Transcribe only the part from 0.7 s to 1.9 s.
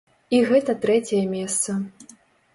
трэцяе месца.